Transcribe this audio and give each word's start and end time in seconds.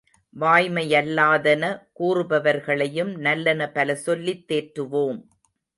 வாய்மையல்லாதன 0.39 1.63
கூறுபவர்களையும் 1.99 3.13
நல்லன 3.17 3.69
பல 3.71 3.95
சொல்லித் 3.95 4.45
தேற்றுவோம். 4.51 5.21